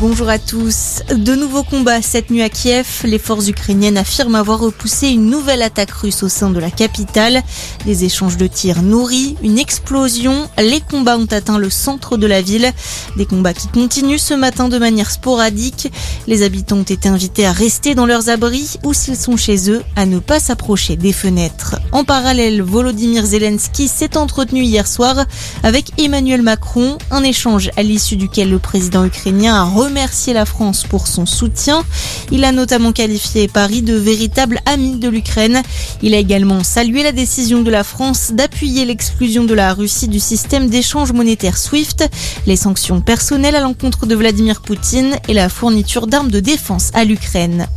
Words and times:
bonjour 0.00 0.28
à 0.28 0.38
tous. 0.38 1.02
De 1.14 1.34
nouveaux 1.34 1.62
combats 1.62 2.02
cette 2.02 2.30
nuit 2.30 2.42
à 2.42 2.48
Kiev. 2.48 2.86
Les 3.04 3.18
forces 3.18 3.48
ukrainiennes 3.48 3.96
affirment 3.96 4.34
avoir 4.34 4.58
repoussé 4.58 5.08
une 5.08 5.30
nouvelle 5.30 5.62
attaque 5.62 5.90
russe 5.90 6.22
au 6.22 6.28
sein 6.28 6.50
de 6.50 6.58
la 6.58 6.70
capitale. 6.70 7.42
Des 7.84 8.04
échanges 8.04 8.36
de 8.36 8.46
tirs 8.46 8.82
nourris, 8.82 9.36
une 9.42 9.58
explosion. 9.58 10.48
Les 10.58 10.80
combats 10.80 11.16
ont 11.16 11.26
atteint 11.30 11.58
le 11.58 11.70
centre 11.70 12.16
de 12.16 12.26
la 12.26 12.42
ville. 12.42 12.72
Des 13.16 13.26
combats 13.26 13.54
qui 13.54 13.68
continuent 13.68 14.18
ce 14.18 14.34
matin 14.34 14.68
de 14.68 14.78
manière 14.78 15.10
sporadique. 15.10 15.90
Les 16.26 16.42
habitants 16.42 16.78
ont 16.78 16.82
été 16.82 17.08
invités 17.08 17.46
à 17.46 17.52
rester 17.52 17.94
dans 17.94 18.06
leurs 18.06 18.28
abris 18.28 18.78
ou 18.84 18.92
s'ils 18.92 19.16
sont 19.16 19.36
chez 19.36 19.70
eux, 19.70 19.82
à 19.94 20.04
ne 20.04 20.18
pas 20.18 20.40
s'approcher 20.40 20.96
des 20.96 21.12
fenêtres. 21.12 21.76
En 21.92 22.04
parallèle, 22.04 22.62
Volodymyr 22.62 23.24
Zelensky 23.24 23.88
s'est 23.88 24.16
entretenu 24.16 24.62
hier 24.62 24.86
soir 24.86 25.24
avec 25.62 25.92
Emmanuel 25.98 26.42
Macron, 26.42 26.98
un 27.10 27.22
échange 27.22 27.70
à 27.76 27.82
l'issue 27.82 28.16
duquel 28.16 28.50
le 28.50 28.58
président 28.58 29.04
ukrainien 29.04 29.54
a 29.54 29.64
remercié 29.86 30.32
la 30.32 30.44
France 30.44 30.84
pour 30.84 31.06
son 31.06 31.26
soutien. 31.26 31.84
Il 32.32 32.44
a 32.44 32.50
notamment 32.50 32.92
qualifié 32.92 33.46
Paris 33.46 33.82
de 33.82 33.94
véritable 33.94 34.60
ami 34.66 34.96
de 34.96 35.08
l'Ukraine. 35.08 35.62
Il 36.02 36.12
a 36.14 36.18
également 36.18 36.64
salué 36.64 37.04
la 37.04 37.12
décision 37.12 37.62
de 37.62 37.70
la 37.70 37.84
France 37.84 38.32
d'appuyer 38.32 38.84
l'exclusion 38.84 39.44
de 39.44 39.54
la 39.54 39.72
Russie 39.72 40.08
du 40.08 40.18
système 40.18 40.68
d'échange 40.68 41.12
monétaire 41.12 41.56
SWIFT, 41.56 42.08
les 42.46 42.56
sanctions 42.56 43.00
personnelles 43.00 43.54
à 43.54 43.60
l'encontre 43.60 44.06
de 44.06 44.16
Vladimir 44.16 44.60
Poutine 44.60 45.16
et 45.28 45.34
la 45.34 45.48
fourniture 45.48 46.08
d'armes 46.08 46.32
de 46.32 46.40
défense 46.40 46.90
à 46.92 47.04
l'Ukraine. 47.04 47.68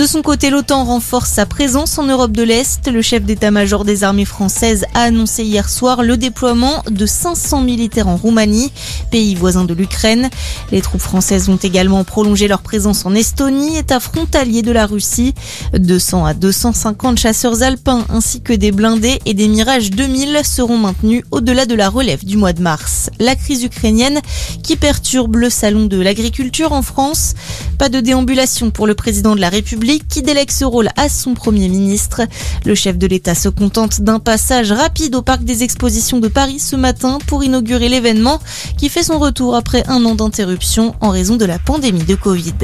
De 0.00 0.06
son 0.06 0.22
côté, 0.22 0.48
l'OTAN 0.48 0.84
renforce 0.84 1.28
sa 1.28 1.44
présence 1.44 1.98
en 1.98 2.06
Europe 2.06 2.32
de 2.32 2.42
l'Est. 2.42 2.90
Le 2.90 3.02
chef 3.02 3.22
d'état-major 3.22 3.84
des 3.84 4.02
armées 4.02 4.24
françaises 4.24 4.86
a 4.94 5.02
annoncé 5.02 5.44
hier 5.44 5.68
soir 5.68 6.02
le 6.02 6.16
déploiement 6.16 6.82
de 6.90 7.04
500 7.04 7.60
militaires 7.60 8.08
en 8.08 8.16
Roumanie, 8.16 8.72
pays 9.10 9.34
voisin 9.34 9.66
de 9.66 9.74
l'Ukraine. 9.74 10.30
Les 10.72 10.80
troupes 10.80 11.02
françaises 11.02 11.48
vont 11.48 11.58
également 11.58 12.02
prolonger 12.02 12.48
leur 12.48 12.62
présence 12.62 13.04
en 13.04 13.14
Estonie, 13.14 13.76
état 13.76 14.00
frontalier 14.00 14.62
de 14.62 14.72
la 14.72 14.86
Russie. 14.86 15.34
200 15.78 16.24
à 16.24 16.32
250 16.32 17.18
chasseurs 17.18 17.62
alpins 17.62 18.06
ainsi 18.08 18.40
que 18.40 18.54
des 18.54 18.72
blindés 18.72 19.18
et 19.26 19.34
des 19.34 19.48
Mirage 19.48 19.90
2000 19.90 20.40
seront 20.44 20.78
maintenus 20.78 21.24
au-delà 21.30 21.66
de 21.66 21.74
la 21.74 21.90
relève 21.90 22.24
du 22.24 22.38
mois 22.38 22.54
de 22.54 22.62
mars. 22.62 23.10
La 23.18 23.36
crise 23.36 23.64
ukrainienne 23.64 24.20
qui 24.62 24.76
perturbe 24.76 25.36
le 25.36 25.50
salon 25.50 25.84
de 25.84 26.00
l'agriculture 26.00 26.72
en 26.72 26.80
France. 26.80 27.34
Pas 27.76 27.90
de 27.90 28.00
déambulation 28.00 28.70
pour 28.70 28.86
le 28.86 28.94
président 28.94 29.34
de 29.34 29.40
la 29.40 29.50
République 29.50 29.89
qui 29.98 30.22
délègue 30.22 30.50
ce 30.50 30.64
rôle 30.64 30.88
à 30.96 31.08
son 31.08 31.34
Premier 31.34 31.68
ministre. 31.68 32.22
Le 32.64 32.74
chef 32.74 32.96
de 32.98 33.06
l'État 33.06 33.34
se 33.34 33.48
contente 33.48 34.00
d'un 34.00 34.20
passage 34.20 34.72
rapide 34.72 35.14
au 35.14 35.22
Parc 35.22 35.42
des 35.42 35.62
Expositions 35.62 36.20
de 36.20 36.28
Paris 36.28 36.60
ce 36.60 36.76
matin 36.76 37.18
pour 37.26 37.42
inaugurer 37.42 37.88
l'événement 37.88 38.40
qui 38.78 38.88
fait 38.88 39.02
son 39.02 39.18
retour 39.18 39.56
après 39.56 39.82
un 39.88 40.04
an 40.04 40.14
d'interruption 40.14 40.94
en 41.00 41.10
raison 41.10 41.36
de 41.36 41.44
la 41.44 41.58
pandémie 41.58 42.04
de 42.04 42.14
Covid. 42.14 42.54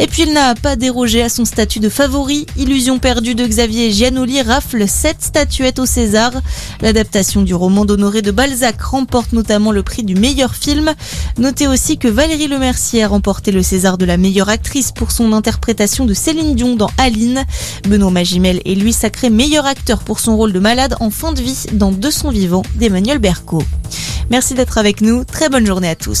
Et 0.00 0.06
puis 0.06 0.24
il 0.24 0.32
n'a 0.32 0.54
pas 0.54 0.76
dérogé 0.76 1.22
à 1.22 1.28
son 1.28 1.44
statut 1.44 1.80
de 1.80 1.88
favori. 1.88 2.46
Illusion 2.56 2.98
perdue 2.98 3.34
de 3.34 3.46
Xavier 3.46 3.92
Giannoli 3.92 4.42
rafle 4.42 4.88
sept 4.88 5.18
statuettes 5.20 5.78
au 5.78 5.86
César. 5.86 6.32
L'adaptation 6.80 7.42
du 7.42 7.54
roman 7.54 7.84
d'Honoré 7.84 8.22
de 8.22 8.30
Balzac 8.30 8.80
remporte 8.82 9.32
notamment 9.32 9.72
le 9.72 9.82
prix 9.82 10.02
du 10.02 10.14
meilleur 10.14 10.54
film. 10.54 10.92
Notez 11.38 11.68
aussi 11.68 11.98
que 11.98 12.08
Valérie 12.08 12.48
Lemercier 12.48 13.04
a 13.04 13.08
remporté 13.08 13.52
le 13.52 13.62
César 13.62 13.98
de 13.98 14.04
la 14.04 14.16
meilleure 14.16 14.48
actrice 14.48 14.92
pour 14.92 15.10
son 15.10 15.32
interprétation 15.32 16.04
de 16.04 16.14
Céline 16.14 16.54
Dion 16.54 16.76
dans 16.76 16.90
Aline. 16.98 17.44
Benoît 17.88 18.10
Magimel 18.10 18.60
est 18.64 18.74
lui 18.74 18.92
sacré 18.92 19.30
meilleur 19.30 19.66
acteur 19.66 20.00
pour 20.00 20.20
son 20.20 20.36
rôle 20.36 20.52
de 20.52 20.58
malade 20.58 20.96
en 21.00 21.10
fin 21.10 21.32
de 21.32 21.40
vie 21.40 21.66
dans 21.72 21.92
De 21.92 22.10
son 22.10 22.30
vivant 22.30 22.62
d'Emmanuel 22.76 23.18
Berco. 23.18 23.62
Merci 24.30 24.54
d'être 24.54 24.78
avec 24.78 25.00
nous. 25.00 25.24
Très 25.24 25.48
bonne 25.48 25.66
journée 25.66 25.88
à 25.88 25.94
tous. 25.94 26.12